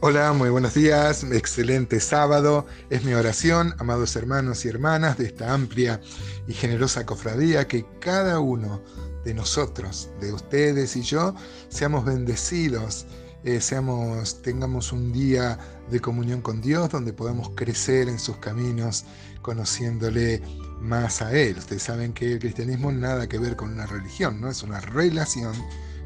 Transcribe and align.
Hola, 0.00 0.32
muy 0.32 0.48
buenos 0.48 0.74
días, 0.74 1.24
excelente 1.24 1.98
sábado. 1.98 2.66
Es 2.88 3.02
mi 3.02 3.14
oración, 3.14 3.74
amados 3.78 4.14
hermanos 4.14 4.64
y 4.64 4.68
hermanas 4.68 5.18
de 5.18 5.26
esta 5.26 5.52
amplia 5.52 6.00
y 6.46 6.52
generosa 6.52 7.04
cofradía, 7.04 7.66
que 7.66 7.84
cada 7.98 8.38
uno 8.38 8.80
de 9.24 9.34
nosotros, 9.34 10.08
de 10.20 10.32
ustedes 10.32 10.94
y 10.94 11.02
yo, 11.02 11.34
seamos 11.68 12.04
bendecidos, 12.04 13.06
eh, 13.42 13.60
seamos, 13.60 14.40
tengamos 14.40 14.92
un 14.92 15.12
día 15.12 15.58
de 15.90 15.98
comunión 15.98 16.42
con 16.42 16.60
Dios 16.60 16.90
donde 16.90 17.12
podamos 17.12 17.50
crecer 17.56 18.08
en 18.08 18.20
sus 18.20 18.36
caminos, 18.36 19.04
conociéndole 19.42 20.40
más 20.80 21.22
a 21.22 21.32
Él. 21.32 21.58
Ustedes 21.58 21.82
saben 21.82 22.12
que 22.12 22.34
el 22.34 22.38
cristianismo 22.38 22.92
nada 22.92 23.28
que 23.28 23.40
ver 23.40 23.56
con 23.56 23.72
una 23.72 23.86
religión, 23.86 24.40
¿no? 24.40 24.48
Es 24.48 24.62
una 24.62 24.78
relación 24.78 25.54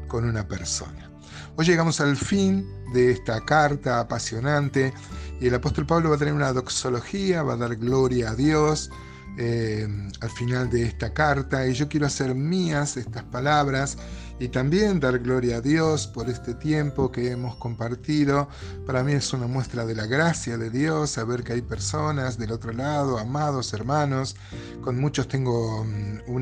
con 0.07 0.25
una 0.25 0.47
persona. 0.47 1.12
Hoy 1.55 1.65
llegamos 1.65 2.01
al 2.01 2.17
fin 2.17 2.67
de 2.93 3.11
esta 3.11 3.39
carta 3.45 3.99
apasionante 3.99 4.91
y 5.39 5.47
el 5.47 5.53
apóstol 5.53 5.85
Pablo 5.85 6.09
va 6.09 6.15
a 6.15 6.17
tener 6.17 6.33
una 6.33 6.51
doxología, 6.51 7.43
va 7.43 7.53
a 7.53 7.57
dar 7.57 7.75
gloria 7.75 8.31
a 8.31 8.35
Dios 8.35 8.89
eh, 9.37 9.87
al 10.21 10.29
final 10.31 10.71
de 10.71 10.81
esta 10.81 11.13
carta. 11.13 11.67
Y 11.67 11.75
yo 11.75 11.87
quiero 11.87 12.07
hacer 12.07 12.33
mías 12.33 12.97
estas 12.97 13.23
palabras 13.25 13.99
y 14.39 14.47
también 14.49 14.99
dar 14.99 15.19
gloria 15.19 15.57
a 15.57 15.61
Dios 15.61 16.07
por 16.07 16.29
este 16.29 16.53
tiempo 16.55 17.11
que 17.11 17.31
hemos 17.31 17.55
compartido. 17.55 18.47
Para 18.85 19.03
mí 19.03 19.13
es 19.13 19.31
una 19.33 19.47
muestra 19.47 19.85
de 19.85 19.95
la 19.95 20.05
gracia 20.05 20.57
de 20.57 20.69
Dios, 20.69 21.11
saber 21.11 21.43
que 21.43 21.53
hay 21.53 21.61
personas 21.61 22.37
del 22.37 22.51
otro 22.51 22.73
lado, 22.73 23.17
amados 23.17 23.73
hermanos. 23.73 24.35
Con 24.81 24.99
muchos 24.99 25.27
tengo 25.27 25.83
mm, 25.85 26.35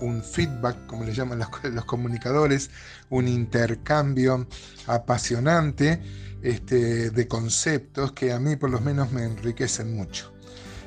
un 0.00 0.22
feedback, 0.22 0.86
como 0.86 1.04
le 1.04 1.14
llaman 1.14 1.38
los, 1.38 1.48
los 1.72 1.84
comunicadores, 1.84 2.70
un 3.08 3.28
intercambio 3.28 4.46
apasionante 4.86 6.02
este, 6.42 7.10
de 7.10 7.28
conceptos 7.28 8.12
que 8.12 8.32
a 8.32 8.38
mí 8.38 8.56
por 8.56 8.70
lo 8.70 8.80
menos 8.80 9.12
me 9.12 9.24
enriquecen 9.24 9.94
mucho 9.94 10.32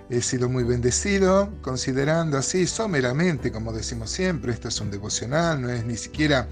he 0.09 0.21
sido 0.21 0.49
muy 0.49 0.63
bendecido, 0.63 1.49
considerando 1.61 2.37
así 2.37 2.67
someramente, 2.67 3.51
como 3.51 3.71
decimos 3.71 4.09
siempre, 4.09 4.53
esto 4.53 4.67
es 4.67 4.79
un 4.81 4.91
devocional, 4.91 5.61
no 5.61 5.69
es 5.69 5.85
ni 5.85 5.97
siquiera 5.97 6.47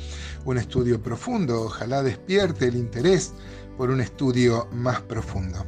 un 0.46 0.58
estudio 0.58 1.02
profundo, 1.02 1.64
ojalá 1.64 2.02
despierte 2.04 2.68
el 2.68 2.76
interés 2.76 3.34
por 3.78 3.90
un 3.90 4.02
estudio 4.02 4.68
más 4.72 5.02
profundo. 5.02 5.66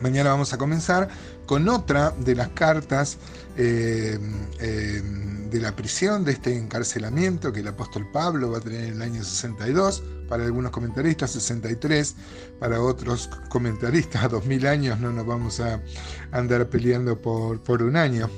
Mañana 0.00 0.30
vamos 0.30 0.52
a 0.52 0.58
comenzar 0.58 1.08
con 1.46 1.68
otra 1.68 2.10
de 2.10 2.34
las 2.34 2.48
cartas 2.50 3.18
eh, 3.56 4.18
eh, 4.60 5.02
de 5.50 5.60
la 5.60 5.74
prisión, 5.74 6.24
de 6.24 6.32
este 6.32 6.56
encarcelamiento 6.56 7.52
que 7.52 7.60
el 7.60 7.68
apóstol 7.68 8.08
Pablo 8.10 8.52
va 8.52 8.58
a 8.58 8.60
tener 8.60 8.84
en 8.84 8.94
el 8.94 9.02
año 9.02 9.24
62, 9.24 10.02
para 10.28 10.44
algunos 10.44 10.70
comentaristas 10.70 11.32
63, 11.32 12.14
para 12.58 12.80
otros 12.80 13.28
comentaristas 13.48 14.28
2000 14.30 14.66
años, 14.66 15.00
no 15.00 15.12
nos 15.12 15.26
vamos 15.26 15.60
a 15.60 15.82
andar 16.30 16.68
peleando 16.68 17.20
por, 17.20 17.62
por 17.62 17.82
un 17.82 17.96
año. 17.96 18.30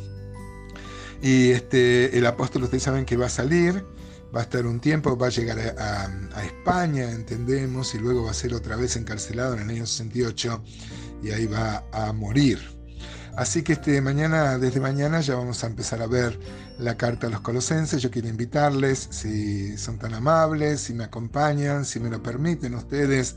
Y 1.20 1.50
este, 1.50 2.16
el 2.18 2.26
apóstol, 2.26 2.64
ustedes 2.64 2.82
saben 2.82 3.04
que 3.04 3.16
va 3.16 3.26
a 3.26 3.30
salir, 3.30 3.84
va 4.34 4.40
a 4.40 4.42
estar 4.42 4.66
un 4.66 4.80
tiempo, 4.80 5.16
va 5.16 5.28
a 5.28 5.30
llegar 5.30 5.58
a, 5.78 6.06
a, 6.34 6.44
España, 6.44 7.10
entendemos, 7.10 7.94
y 7.94 7.98
luego 7.98 8.24
va 8.24 8.30
a 8.30 8.34
ser 8.34 8.54
otra 8.54 8.76
vez 8.76 8.96
encarcelado 8.96 9.54
en 9.54 9.60
el 9.60 9.70
año 9.70 9.86
68 9.86 10.64
y 11.22 11.30
ahí 11.30 11.46
va 11.46 11.84
a 11.92 12.12
morir. 12.12 12.81
Así 13.36 13.62
que 13.62 13.74
este 13.74 14.00
mañana, 14.02 14.58
desde 14.58 14.80
mañana 14.80 15.20
ya 15.20 15.36
vamos 15.36 15.64
a 15.64 15.66
empezar 15.66 16.02
a 16.02 16.06
ver 16.06 16.38
la 16.78 16.96
carta 16.96 17.28
a 17.28 17.30
los 17.30 17.40
colosenses. 17.40 18.02
Yo 18.02 18.10
quiero 18.10 18.28
invitarles, 18.28 19.08
si 19.10 19.76
son 19.78 19.98
tan 19.98 20.14
amables, 20.14 20.82
si 20.82 20.94
me 20.94 21.04
acompañan, 21.04 21.84
si 21.84 21.98
me 21.98 22.10
lo 22.10 22.22
permiten 22.22 22.74
ustedes, 22.74 23.36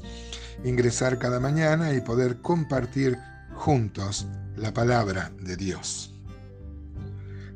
ingresar 0.64 1.18
cada 1.18 1.40
mañana 1.40 1.94
y 1.94 2.02
poder 2.02 2.42
compartir 2.42 3.18
juntos 3.54 4.28
la 4.58 4.74
palabra 4.74 5.32
de 5.42 5.56
Dios. 5.56 6.15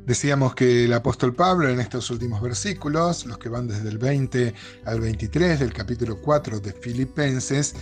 Decíamos 0.06 0.54
que 0.54 0.86
el 0.86 0.92
apóstol 0.92 1.34
Pablo 1.34 1.68
en 1.68 1.78
estos 1.78 2.10
últimos 2.10 2.40
versículos, 2.40 3.26
los 3.26 3.38
que 3.38 3.48
van 3.48 3.68
desde 3.68 3.88
el 3.88 3.98
20 3.98 4.54
al 4.84 5.00
23 5.00 5.60
del 5.60 5.72
capítulo 5.72 6.20
4 6.20 6.58
de 6.60 6.72
Filipenses, 6.72 7.74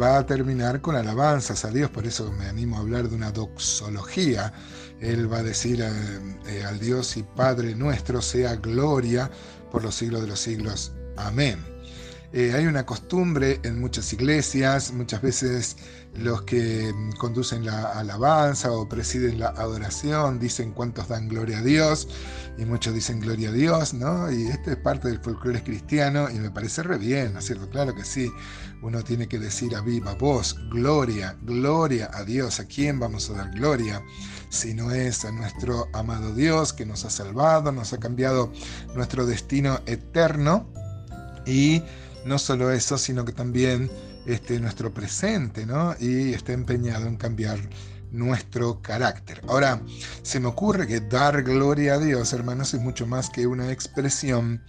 va 0.00 0.18
a 0.18 0.26
terminar 0.26 0.80
con 0.80 0.96
alabanzas 0.96 1.64
a 1.64 1.70
Dios, 1.70 1.90
por 1.90 2.06
eso 2.06 2.32
me 2.32 2.46
animo 2.46 2.76
a 2.76 2.80
hablar 2.80 3.08
de 3.08 3.16
una 3.16 3.30
doxología. 3.30 4.52
Él 5.00 5.30
va 5.30 5.38
a 5.38 5.42
decir 5.42 5.82
eh, 5.82 5.90
eh, 6.48 6.64
al 6.64 6.80
Dios 6.80 7.16
y 7.16 7.22
Padre 7.22 7.74
nuestro 7.74 8.22
sea 8.22 8.56
gloria 8.56 9.30
por 9.70 9.82
los 9.82 9.94
siglos 9.94 10.22
de 10.22 10.28
los 10.28 10.40
siglos. 10.40 10.92
Amén. 11.16 11.75
Eh, 12.38 12.52
hay 12.52 12.66
una 12.66 12.84
costumbre 12.84 13.60
en 13.62 13.80
muchas 13.80 14.12
iglesias, 14.12 14.92
muchas 14.92 15.22
veces 15.22 15.78
los 16.16 16.42
que 16.42 16.92
conducen 17.16 17.64
la 17.64 17.92
alabanza 17.92 18.72
o 18.72 18.86
presiden 18.86 19.40
la 19.40 19.48
adoración 19.48 20.38
dicen 20.38 20.72
cuántos 20.72 21.08
dan 21.08 21.28
gloria 21.28 21.60
a 21.60 21.62
Dios 21.62 22.06
y 22.58 22.66
muchos 22.66 22.92
dicen 22.92 23.20
gloria 23.20 23.48
a 23.48 23.52
Dios, 23.52 23.94
¿no? 23.94 24.30
Y 24.30 24.48
esto 24.48 24.72
es 24.72 24.76
parte 24.76 25.08
del 25.08 25.18
folclore 25.18 25.62
cristiano 25.62 26.28
y 26.28 26.34
me 26.34 26.50
parece 26.50 26.82
re 26.82 26.98
bien, 26.98 27.32
¿no 27.32 27.38
es 27.38 27.46
cierto? 27.46 27.70
Claro 27.70 27.94
que 27.94 28.04
sí, 28.04 28.30
uno 28.82 29.02
tiene 29.02 29.26
que 29.28 29.38
decir 29.38 29.74
a 29.74 29.80
viva 29.80 30.12
voz, 30.12 30.56
gloria, 30.68 31.38
gloria 31.40 32.10
a 32.12 32.22
Dios. 32.22 32.60
¿A 32.60 32.66
quién 32.66 33.00
vamos 33.00 33.30
a 33.30 33.32
dar 33.32 33.50
gloria? 33.52 34.02
Si 34.50 34.74
no 34.74 34.90
es 34.90 35.24
a 35.24 35.32
nuestro 35.32 35.88
amado 35.94 36.34
Dios 36.34 36.74
que 36.74 36.84
nos 36.84 37.06
ha 37.06 37.08
salvado, 37.08 37.72
nos 37.72 37.94
ha 37.94 37.98
cambiado 37.98 38.52
nuestro 38.94 39.24
destino 39.24 39.80
eterno 39.86 40.70
y 41.46 41.82
no 42.26 42.38
solo 42.38 42.70
eso, 42.72 42.98
sino 42.98 43.24
que 43.24 43.32
también 43.32 43.90
este, 44.26 44.58
nuestro 44.60 44.92
presente, 44.92 45.64
¿no? 45.64 45.94
Y 45.98 46.34
está 46.34 46.52
empeñado 46.52 47.06
en 47.06 47.16
cambiar 47.16 47.58
nuestro 48.10 48.80
carácter. 48.82 49.42
Ahora, 49.48 49.80
se 50.22 50.40
me 50.40 50.48
ocurre 50.48 50.86
que 50.86 51.00
dar 51.00 51.42
gloria 51.42 51.94
a 51.94 51.98
Dios, 51.98 52.32
hermanos, 52.32 52.74
es 52.74 52.80
mucho 52.80 53.06
más 53.06 53.30
que 53.30 53.46
una 53.46 53.70
expresión 53.70 54.62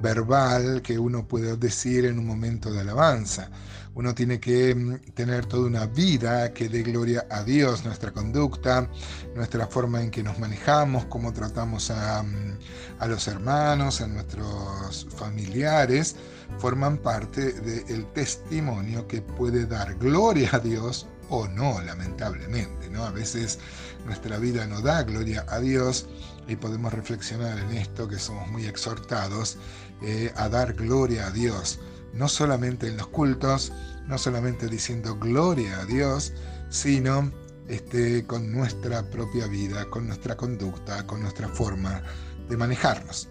verbal 0.00 0.82
que 0.82 0.98
uno 0.98 1.26
puede 1.26 1.56
decir 1.56 2.04
en 2.04 2.18
un 2.18 2.26
momento 2.26 2.72
de 2.72 2.80
alabanza. 2.80 3.50
Uno 3.94 4.14
tiene 4.14 4.40
que 4.40 4.74
mm, 4.74 5.12
tener 5.12 5.44
toda 5.44 5.66
una 5.66 5.86
vida 5.86 6.52
que 6.54 6.68
dé 6.68 6.82
gloria 6.82 7.26
a 7.30 7.42
Dios, 7.42 7.84
nuestra 7.84 8.10
conducta, 8.10 8.88
nuestra 9.34 9.66
forma 9.66 10.00
en 10.02 10.10
que 10.10 10.22
nos 10.22 10.38
manejamos, 10.38 11.04
cómo 11.06 11.32
tratamos 11.32 11.90
a, 11.90 12.22
mm, 12.22 12.58
a 13.00 13.06
los 13.06 13.28
hermanos, 13.28 14.00
a 14.00 14.06
nuestros 14.06 15.06
familiares 15.14 16.16
forman 16.58 16.98
parte 16.98 17.52
del 17.52 18.06
testimonio 18.12 19.06
que 19.06 19.22
puede 19.22 19.66
dar 19.66 19.94
gloria 19.96 20.50
a 20.52 20.58
Dios 20.58 21.06
o 21.32 21.48
no, 21.48 21.80
lamentablemente. 21.80 22.90
¿no? 22.90 23.04
A 23.04 23.10
veces 23.10 23.58
nuestra 24.04 24.38
vida 24.38 24.66
no 24.66 24.82
da 24.82 25.02
gloria 25.02 25.44
a 25.48 25.60
Dios 25.60 26.06
y 26.46 26.56
podemos 26.56 26.92
reflexionar 26.92 27.58
en 27.58 27.72
esto 27.72 28.06
que 28.06 28.18
somos 28.18 28.48
muy 28.48 28.66
exhortados 28.66 29.56
eh, 30.02 30.32
a 30.36 30.48
dar 30.48 30.74
gloria 30.74 31.28
a 31.28 31.30
Dios, 31.30 31.80
no 32.12 32.28
solamente 32.28 32.86
en 32.88 32.98
los 32.98 33.06
cultos, 33.06 33.72
no 34.06 34.18
solamente 34.18 34.68
diciendo 34.68 35.16
gloria 35.16 35.80
a 35.80 35.86
Dios, 35.86 36.32
sino 36.68 37.32
este, 37.68 38.26
con 38.26 38.52
nuestra 38.52 39.02
propia 39.10 39.46
vida, 39.46 39.88
con 39.88 40.06
nuestra 40.06 40.36
conducta, 40.36 41.06
con 41.06 41.22
nuestra 41.22 41.48
forma 41.48 42.02
de 42.48 42.56
manejarnos. 42.58 43.28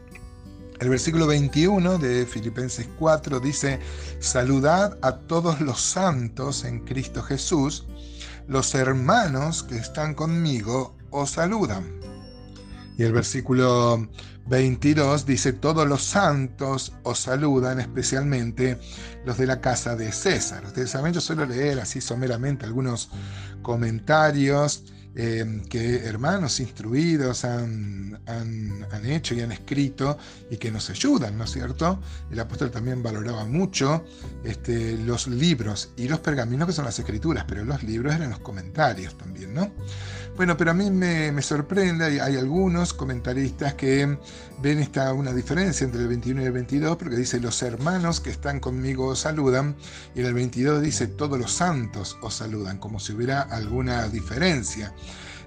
El 0.82 0.90
versículo 0.90 1.28
21 1.28 2.00
de 2.00 2.26
Filipenses 2.26 2.90
4 2.98 3.40
dice, 3.40 3.80
saludad 4.20 4.98
a 5.04 5.16
todos 5.16 5.62
los 5.62 5.80
santos 5.80 6.64
en 6.64 6.80
Cristo 6.80 7.22
Jesús, 7.22 7.86
los 8.48 8.74
hermanos 8.74 9.62
que 9.62 9.78
están 9.78 10.16
conmigo 10.16 10.98
os 11.12 11.30
saludan. 11.30 12.00
Y 12.98 13.04
el 13.04 13.14
versículo 13.14 14.10
22 14.48 15.28
dice, 15.28 15.54
todos 15.54 15.88
los 15.88 16.02
santos 16.02 16.94
os 17.04 17.20
saludan, 17.20 17.80
especialmente 17.80 18.80
los 19.24 19.38
de 19.38 19.46
la 19.46 19.62
casa 19.62 19.96
de 19.96 20.12
César. 20.12 20.66
Ustedes 20.66 20.90
saben, 20.90 21.14
yo 21.14 21.22
suelo 21.22 21.46
leer 21.46 21.80
así 21.80 22.02
someramente 22.02 22.66
algunos 22.66 23.12
comentarios 23.62 24.84
Em, 25.14 25.66
que 25.66 26.06
hermanos 26.06 26.62
instruidos 26.62 27.44
han, 27.44 28.22
hecho 29.04 29.36
y 29.36 29.42
han 29.42 29.52
escrito 29.52 30.18
y 30.50 30.56
que 30.56 30.72
nos 30.72 30.90
ayudan, 30.90 31.38
¿no 31.38 31.44
es 31.44 31.52
cierto? 31.52 32.00
El 32.32 32.40
apóstol 32.40 32.72
también 32.72 33.04
valoraba 33.04 33.44
mucho 33.44 34.06
este, 34.46 34.98
los 34.98 35.28
libros 35.28 35.92
y 35.98 36.08
los 36.08 36.20
pergaminos 36.20 36.68
que 36.68 36.74
son 36.74 36.86
las 36.86 36.98
escrituras, 36.98 37.44
pero 37.46 37.66
los 37.66 37.84
libros 37.84 38.16
eran 38.16 38.30
los 38.30 38.40
comentarios 38.40 39.18
también, 39.18 39.54
¿no? 39.54 39.72
Bueno, 40.38 40.56
pero 40.58 40.72
a 40.72 40.74
mí 40.74 40.90
me, 40.90 41.42
sorprende, 41.42 42.06
hay, 42.06 42.20
hay, 42.20 42.38
algunos 42.38 42.94
comentaristas 42.94 43.74
que 43.74 44.18
ven 44.62 44.80
esta, 44.80 45.14
una 45.14 45.34
diferencia 45.34 45.84
entre 45.84 46.02
el 46.02 46.08
21 46.08 46.42
y 46.42 46.46
el 46.46 46.52
22, 46.54 46.98
porque 46.98 47.18
dice 47.18 47.40
los 47.40 47.62
hermanos 47.62 48.22
que 48.22 48.30
están 48.30 48.60
conmigo 48.60 49.08
os 49.08 49.20
saludan, 49.20 49.76
y 50.16 50.22
en 50.22 50.28
el 50.28 50.34
22 50.34 50.82
dice 50.82 51.08
todos 51.08 51.38
los 51.38 51.52
santos 51.52 52.18
os 52.22 52.34
saludan, 52.34 52.78
como 52.78 53.00
si 53.00 53.12
hubiera 53.12 53.42
alguna 53.42 54.08
diferencia. 54.08 54.94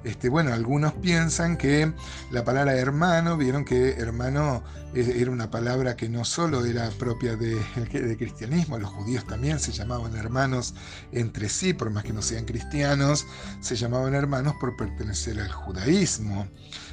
Este, 0.05 0.29
bueno, 0.29 0.53
algunos 0.53 0.93
piensan 0.93 1.57
que 1.57 1.91
la 2.31 2.45
palabra 2.45 2.75
hermano, 2.75 3.39
vieron 3.39 3.65
que 3.65 3.93
hermano 3.93 4.63
era 4.95 5.31
una 5.31 5.51
palabra 5.51 5.97
que 5.97 6.11
no 6.11 6.25
solo 6.25 6.65
era 6.67 6.89
propia 6.91 7.37
del 7.37 7.59
de 7.91 8.17
cristianismo, 8.17 8.79
los 8.79 8.91
judíos 8.91 9.27
también 9.27 9.59
se 9.59 9.73
llamaban 9.73 10.15
hermanos 10.15 10.75
entre 11.11 11.49
sí, 11.49 11.73
por 11.73 11.91
más 11.91 12.05
que 12.05 12.13
no 12.13 12.21
sean 12.21 12.45
cristianos, 12.45 13.27
se 13.61 13.77
llamaban 13.77 14.15
hermanos 14.15 14.55
por 14.61 14.74
pertenecer 14.77 15.41
al 15.41 15.51
judaísmo. 15.51 16.49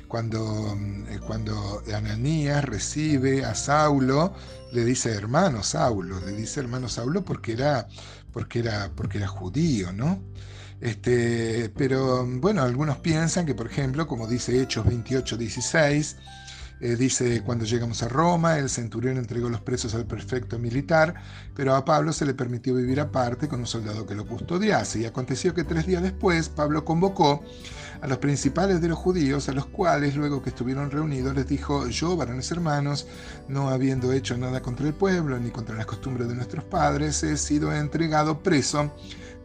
Cuando, 0.08 0.78
eh, 1.10 1.20
cuando 1.26 1.82
Ananías 1.94 2.66
recibe 2.66 3.46
a 3.46 3.56
Saulo, 3.56 4.34
le 4.74 4.84
dice 4.84 5.12
hermano 5.12 5.64
Saulo, 5.64 6.20
le 6.26 6.34
dice 6.34 6.60
hermano 6.60 6.90
Saulo 6.90 7.24
porque 7.24 7.54
era, 7.54 7.88
porque 8.34 8.60
era, 8.60 8.92
porque 8.96 9.20
era 9.20 9.28
judío, 9.28 9.94
¿no? 9.94 10.22
Este, 10.82 11.72
pero 11.78 12.26
bueno, 12.26 12.64
algunos 12.64 12.98
piensan 12.98 13.46
que, 13.46 13.54
por 13.54 13.68
ejemplo, 13.68 14.08
como 14.08 14.28
dice 14.28 14.60
Hechos 14.62 14.86
28, 14.86 15.38
16, 15.38 16.18
eh, 16.82 16.96
dice, 16.96 17.44
cuando 17.44 17.64
llegamos 17.64 18.02
a 18.02 18.08
Roma, 18.08 18.58
el 18.58 18.68
centurión 18.68 19.18
entregó 19.18 19.50
los 19.50 19.62
presos 19.62 19.94
al 19.94 20.08
prefecto 20.08 20.58
militar, 20.58 21.14
pero 21.56 21.76
a 21.76 21.86
Pablo 21.86 22.12
se 22.12 22.26
le 22.26 22.34
permitió 22.34 22.74
vivir 22.74 23.00
aparte 23.00 23.48
con 23.48 23.60
un 23.60 23.68
soldado 23.68 24.08
que 24.08 24.16
lo 24.16 24.26
custodiase. 24.26 25.00
Y 25.00 25.06
aconteció 25.06 25.54
que 25.54 25.64
tres 25.64 25.86
días 25.86 26.02
después 26.02 26.50
Pablo 26.50 26.84
convocó 26.84 27.44
a 28.02 28.08
los 28.08 28.18
principales 28.18 28.82
de 28.82 28.88
los 28.88 28.98
judíos, 28.98 29.48
a 29.48 29.54
los 29.54 29.68
cuales 29.68 30.16
luego 30.16 30.42
que 30.42 30.50
estuvieron 30.50 30.90
reunidos 30.90 31.36
les 31.36 31.48
dijo, 31.48 31.88
yo, 31.88 32.18
varones 32.18 32.52
hermanos, 32.52 33.06
no 33.48 33.70
habiendo 33.70 34.12
hecho 34.12 34.36
nada 34.36 34.64
contra 34.64 34.88
el 34.88 34.96
pueblo 34.96 35.38
ni 35.38 35.52
contra 35.52 35.76
las 35.76 35.86
costumbres 35.86 36.28
de 36.30 36.36
nuestros 36.36 36.64
padres, 36.64 37.22
he 37.22 37.38
sido 37.38 37.72
entregado 37.76 38.42
preso 38.42 38.92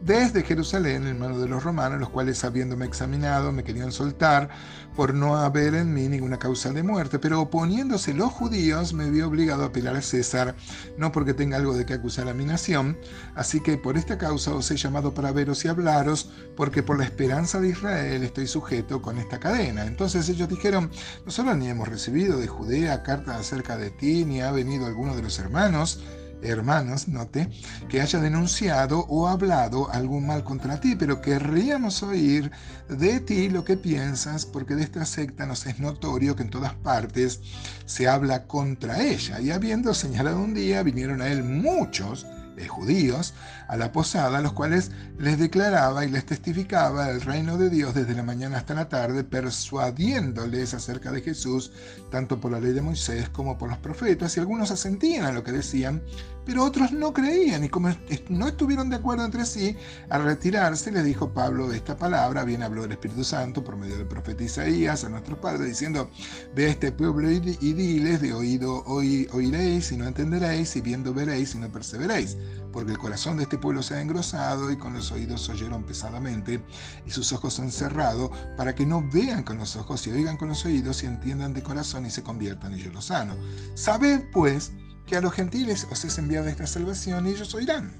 desde 0.01 0.43
Jerusalén 0.43 1.07
en 1.07 1.19
manos 1.19 1.41
de 1.41 1.47
los 1.47 1.63
romanos, 1.63 1.99
los 1.99 2.09
cuales 2.09 2.43
habiéndome 2.43 2.85
examinado 2.85 3.51
me 3.51 3.63
querían 3.63 3.91
soltar 3.91 4.49
por 4.95 5.13
no 5.13 5.37
haber 5.37 5.75
en 5.75 5.93
mí 5.93 6.07
ninguna 6.07 6.39
causa 6.39 6.71
de 6.71 6.81
muerte, 6.81 7.19
pero 7.19 7.41
oponiéndose 7.41 8.13
los 8.13 8.31
judíos 8.31 8.93
me 8.93 9.09
vi 9.11 9.21
obligado 9.21 9.63
a 9.63 9.67
apelar 9.67 9.95
a 9.95 10.01
César, 10.01 10.55
no 10.97 11.11
porque 11.11 11.33
tenga 11.33 11.57
algo 11.57 11.75
de 11.75 11.85
que 11.85 11.93
acusar 11.93 12.27
a 12.27 12.33
mi 12.33 12.45
nación, 12.45 12.97
así 13.35 13.59
que 13.61 13.77
por 13.77 13.97
esta 13.97 14.17
causa 14.17 14.53
os 14.53 14.71
he 14.71 14.77
llamado 14.77 15.13
para 15.13 15.31
veros 15.31 15.63
y 15.65 15.67
hablaros, 15.67 16.31
porque 16.55 16.81
por 16.81 16.97
la 16.97 17.05
esperanza 17.05 17.59
de 17.59 17.69
Israel 17.69 18.23
estoy 18.23 18.47
sujeto 18.47 19.01
con 19.01 19.19
esta 19.19 19.39
cadena. 19.39 19.85
Entonces 19.85 20.27
ellos 20.29 20.49
dijeron, 20.49 20.89
nosotros 21.25 21.55
ni 21.57 21.69
hemos 21.69 21.87
recibido 21.87 22.37
de 22.39 22.47
Judea 22.47 23.03
carta 23.03 23.37
acerca 23.37 23.77
de 23.77 23.91
ti, 23.91 24.25
ni 24.25 24.41
ha 24.41 24.51
venido 24.51 24.87
alguno 24.87 25.15
de 25.15 25.21
los 25.21 25.37
hermanos, 25.39 26.01
hermanos, 26.41 27.07
note, 27.07 27.49
que 27.89 28.01
haya 28.01 28.19
denunciado 28.19 29.05
o 29.09 29.27
hablado 29.27 29.91
algún 29.91 30.27
mal 30.27 30.43
contra 30.43 30.79
ti, 30.79 30.95
pero 30.95 31.21
querríamos 31.21 32.03
oír 32.03 32.51
de 32.89 33.19
ti 33.19 33.49
lo 33.49 33.63
que 33.63 33.77
piensas, 33.77 34.45
porque 34.45 34.75
de 34.75 34.83
esta 34.83 35.05
secta 35.05 35.45
nos 35.45 35.65
es 35.65 35.79
notorio 35.79 36.35
que 36.35 36.43
en 36.43 36.49
todas 36.49 36.73
partes 36.73 37.41
se 37.85 38.07
habla 38.07 38.45
contra 38.47 39.01
ella. 39.01 39.39
Y 39.41 39.51
habiendo 39.51 39.93
señalado 39.93 40.39
un 40.39 40.53
día, 40.53 40.83
vinieron 40.83 41.21
a 41.21 41.27
él 41.27 41.43
muchos 41.43 42.25
de 42.57 42.67
judíos 42.67 43.33
a 43.67 43.77
la 43.77 43.91
posada, 43.93 44.41
los 44.41 44.51
cuales 44.51 44.91
les 45.17 45.39
declaraba 45.39 46.03
y 46.05 46.11
les 46.11 46.25
testificaba 46.25 47.09
el 47.09 47.21
reino 47.21 47.57
de 47.57 47.69
Dios 47.69 47.93
desde 47.93 48.15
la 48.15 48.23
mañana 48.23 48.57
hasta 48.57 48.73
la 48.73 48.89
tarde, 48.89 49.23
persuadiéndoles 49.23 50.73
acerca 50.73 51.11
de 51.11 51.21
Jesús, 51.21 51.71
tanto 52.11 52.41
por 52.41 52.51
la 52.51 52.59
ley 52.59 52.73
de 52.73 52.81
Moisés 52.81 53.29
como 53.29 53.57
por 53.57 53.69
los 53.69 53.77
profetas, 53.77 54.35
y 54.35 54.39
algunos 54.39 54.71
asentían 54.71 55.25
a 55.25 55.31
lo 55.31 55.43
que 55.43 55.51
decían, 55.51 56.01
pero 56.47 56.63
otros 56.63 56.93
no 56.93 57.11
creían, 57.11 57.65
y 57.65 57.69
como 57.69 57.89
no 58.29 58.47
estuvieron 58.47 58.89
de 58.89 58.95
acuerdo 58.95 59.25
entre 59.25 59.45
sí, 59.45 59.75
al 60.09 60.23
retirarse 60.23 60.93
les 60.93 61.03
dijo 61.03 61.33
Pablo 61.33 61.73
esta 61.73 61.97
palabra, 61.97 62.45
bien 62.45 62.63
habló 62.63 62.83
del 62.83 62.93
Espíritu 62.93 63.25
Santo 63.25 63.65
por 63.65 63.75
medio 63.75 63.97
del 63.97 64.07
profeta 64.07 64.45
Isaías 64.45 65.03
a 65.03 65.09
nuestros 65.09 65.39
padres, 65.39 65.67
diciendo, 65.67 66.09
ve 66.55 66.67
a 66.67 66.69
este 66.69 66.93
pueblo 66.93 67.29
y, 67.29 67.39
diles, 67.39 68.21
de 68.21 68.31
oído 68.31 68.85
oiréis 68.85 69.91
y 69.91 69.97
no 69.97 70.07
entenderéis, 70.07 70.73
y 70.77 70.81
viendo 70.81 71.13
veréis 71.13 71.53
y 71.53 71.57
no 71.57 71.69
perseveréis 71.69 72.37
porque 72.71 72.91
el 72.91 72.97
corazón 72.99 73.37
de 73.37 73.43
este 73.43 73.57
pueblo 73.57 73.81
se 73.81 73.95
ha 73.95 74.01
engrosado 74.01 74.71
y 74.71 74.77
con 74.77 74.93
los 74.93 75.11
oídos 75.11 75.49
oyeron 75.49 75.83
pesadamente 75.83 76.61
y 77.07 77.09
sus 77.09 77.33
ojos 77.33 77.59
han 77.59 77.71
cerrado 77.71 78.31
para 78.55 78.75
que 78.75 78.85
no 78.85 79.03
vean 79.11 79.41
con 79.41 79.57
los 79.57 79.75
ojos 79.75 80.05
y 80.05 80.11
oigan 80.11 80.37
con 80.37 80.49
los 80.49 80.63
oídos 80.63 81.01
y 81.01 81.07
entiendan 81.07 81.55
de 81.55 81.63
corazón 81.63 82.05
y 82.05 82.11
se 82.11 82.21
conviertan 82.21 82.77
y 82.77 82.83
yo 82.83 82.91
lo 82.91 83.01
sano. 83.01 83.35
Sabed 83.73 84.25
pues 84.31 84.71
que 85.07 85.15
a 85.15 85.21
los 85.21 85.33
gentiles 85.33 85.87
os 85.89 86.05
es 86.05 86.17
enviada 86.17 86.51
esta 86.51 86.67
salvación 86.67 87.25
y 87.25 87.31
ellos 87.31 87.55
oirán. 87.55 87.93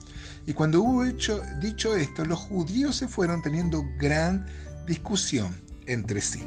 Y 0.46 0.54
cuando 0.54 0.82
hubo 0.82 1.06
hecho, 1.06 1.42
dicho 1.62 1.96
esto, 1.96 2.26
los 2.26 2.40
judíos 2.40 2.98
se 2.98 3.08
fueron 3.08 3.42
teniendo 3.42 3.84
gran 3.98 4.46
discusión 4.86 5.56
entre 5.88 6.22
sí. 6.22 6.44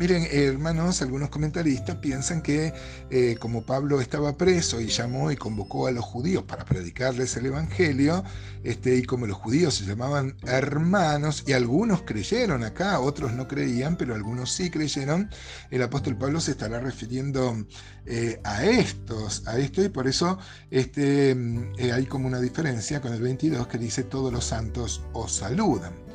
Miren, 0.00 0.26
hermanos, 0.32 1.02
algunos 1.02 1.28
comentaristas 1.28 1.96
piensan 1.96 2.40
que 2.40 2.72
eh, 3.10 3.36
como 3.38 3.66
Pablo 3.66 4.00
estaba 4.00 4.34
preso 4.34 4.80
y 4.80 4.86
llamó 4.86 5.30
y 5.30 5.36
convocó 5.36 5.88
a 5.88 5.90
los 5.90 6.06
judíos 6.06 6.44
para 6.44 6.64
predicarles 6.64 7.36
el 7.36 7.44
Evangelio, 7.44 8.24
este, 8.64 8.96
y 8.96 9.02
como 9.02 9.26
los 9.26 9.36
judíos 9.36 9.74
se 9.74 9.84
llamaban 9.84 10.38
hermanos, 10.46 11.44
y 11.46 11.52
algunos 11.52 12.00
creyeron 12.00 12.64
acá, 12.64 12.98
otros 12.98 13.34
no 13.34 13.46
creían, 13.46 13.96
pero 13.98 14.14
algunos 14.14 14.50
sí 14.50 14.70
creyeron, 14.70 15.28
el 15.70 15.82
apóstol 15.82 16.16
Pablo 16.16 16.40
se 16.40 16.52
estará 16.52 16.80
refiriendo 16.80 17.66
eh, 18.06 18.40
a 18.42 18.64
estos, 18.64 19.46
a 19.46 19.58
esto, 19.58 19.84
y 19.84 19.90
por 19.90 20.08
eso 20.08 20.38
este, 20.70 21.32
eh, 21.32 21.92
hay 21.92 22.06
como 22.06 22.26
una 22.26 22.40
diferencia 22.40 23.02
con 23.02 23.12
el 23.12 23.20
22 23.20 23.66
que 23.66 23.76
dice 23.76 24.04
todos 24.04 24.32
los 24.32 24.46
santos 24.46 25.02
os 25.12 25.30
saludan. 25.30 26.09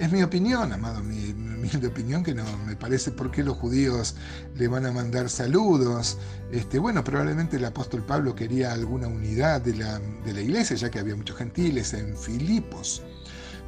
Es 0.00 0.10
mi 0.10 0.22
opinión, 0.22 0.72
amado, 0.72 1.02
mi, 1.02 1.34
mi 1.34 1.68
opinión 1.86 2.24
que 2.24 2.34
no 2.34 2.44
me 2.66 2.74
parece 2.74 3.10
por 3.10 3.30
qué 3.30 3.44
los 3.44 3.58
judíos 3.58 4.16
le 4.56 4.66
van 4.66 4.86
a 4.86 4.92
mandar 4.92 5.28
saludos. 5.28 6.16
Este, 6.50 6.78
bueno, 6.78 7.04
probablemente 7.04 7.58
el 7.58 7.66
apóstol 7.66 8.02
Pablo 8.06 8.34
quería 8.34 8.72
alguna 8.72 9.08
unidad 9.08 9.60
de 9.60 9.74
la, 9.74 10.00
iglesia, 10.40 10.74
ya 10.76 10.90
que 10.90 11.00
había 11.00 11.14
muchos 11.14 11.36
gentiles 11.36 11.92
en 11.92 12.16
Filipos. 12.16 13.02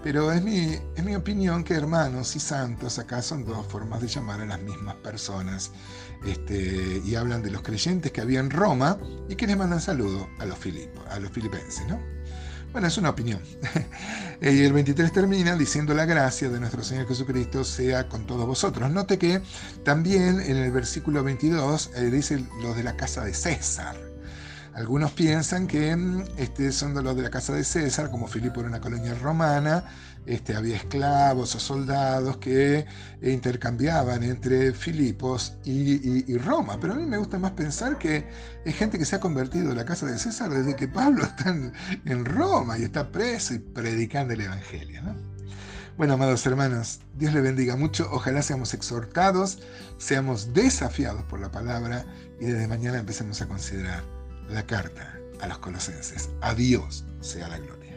Pero 0.02 0.32
es 0.32 0.42
mi, 0.42 0.78
mi 1.04 1.14
opinión 1.14 1.64
que 1.64 1.74
hermanos 1.74 2.34
y 2.34 2.40
santos 2.40 2.98
acá 2.98 3.20
son 3.20 3.44
dos 3.44 3.66
formas 3.66 4.00
de 4.00 4.08
llamar 4.08 4.40
a 4.40 4.46
las 4.46 4.60
mismas 4.62 4.94
personas. 4.96 5.70
Este, 6.24 7.02
y 7.04 7.14
hablan 7.14 7.42
de 7.42 7.50
los 7.50 7.60
creyentes 7.60 8.10
que 8.10 8.22
había 8.22 8.40
en 8.40 8.48
Roma 8.48 8.96
y 9.28 9.34
que 9.34 9.46
les 9.46 9.58
mandan 9.58 9.82
saludo 9.82 10.26
a 10.38 10.46
los, 10.46 10.56
a 11.10 11.20
los 11.20 11.30
filipenses, 11.30 11.86
¿no? 11.88 12.00
Bueno, 12.72 12.88
es 12.88 12.96
una 12.96 13.10
opinión. 13.10 13.40
y 14.40 14.62
el 14.62 14.72
23 14.72 15.12
termina 15.12 15.56
diciendo 15.56 15.94
la 15.94 16.06
gracia 16.06 16.48
de 16.48 16.58
nuestro 16.58 16.82
Señor 16.82 17.06
Jesucristo 17.06 17.64
sea 17.64 18.08
con 18.08 18.26
todos 18.26 18.46
vosotros. 18.46 18.90
Note 18.90 19.18
que 19.18 19.42
también 19.84 20.40
en 20.40 20.56
el 20.56 20.72
versículo 20.72 21.22
22 21.22 21.90
eh, 21.94 22.04
dice 22.10 22.44
los 22.62 22.74
de 22.76 22.82
la 22.82 22.96
casa 22.96 23.24
de 23.24 23.34
César. 23.34 24.11
Algunos 24.74 25.12
piensan 25.12 25.66
que 25.66 25.94
mm, 25.94 26.24
este, 26.38 26.72
son 26.72 26.94
de 26.94 27.02
los 27.02 27.14
de 27.14 27.22
la 27.22 27.30
casa 27.30 27.52
de 27.52 27.62
César, 27.62 28.10
como 28.10 28.26
Filipo 28.26 28.60
era 28.60 28.70
una 28.70 28.80
colonia 28.80 29.14
romana, 29.14 29.84
este, 30.24 30.54
había 30.56 30.76
esclavos 30.76 31.54
o 31.54 31.60
soldados 31.60 32.38
que 32.38 32.86
intercambiaban 33.20 34.22
entre 34.22 34.72
Filipos 34.72 35.54
y, 35.64 36.36
Roma. 36.38 36.78
Pero 36.80 36.94
a 36.94 36.96
mí 36.96 37.04
me 37.04 37.18
gusta 37.18 37.38
más 37.38 37.52
pensar 37.52 37.98
que 37.98 38.26
es 38.64 38.74
gente 38.74 38.98
que 38.98 39.04
se 39.04 39.16
ha 39.16 39.20
convertido 39.20 39.70
en 39.72 39.76
la 39.76 39.84
casa 39.84 40.06
de 40.06 40.18
César 40.18 40.50
desde 40.50 40.76
que 40.76 40.88
Pablo 40.88 41.24
está 41.24 41.50
en, 41.50 42.24
Roma 42.24 42.78
y 42.78 42.84
está 42.84 43.10
preso 43.10 43.54
y 43.54 43.58
predicando 43.58 44.32
el 44.32 44.42
Evangelio. 44.42 45.02
Bueno, 45.98 46.14
amados 46.14 46.46
hermanos, 46.46 47.00
Dios 47.18 47.34
le 47.34 47.42
bendiga 47.42 47.76
mucho. 47.76 48.08
Ojalá 48.10 48.40
seamos 48.40 48.72
exhortados, 48.72 49.58
seamos 49.98 50.54
desafiados 50.54 51.24
por 51.24 51.40
la 51.40 51.50
palabra 51.50 52.06
y 52.40 52.46
desde 52.46 52.68
mañana 52.68 52.98
empecemos 52.98 53.42
a 53.42 53.48
considerar 53.48 54.21
la 54.52 54.66
carta 54.66 55.18
a 55.40 55.46
los 55.46 55.58
colosenses. 55.58 56.30
A 56.40 56.54
Dios 56.54 57.04
sea 57.20 57.48
la 57.48 57.58
gloria. 57.58 57.96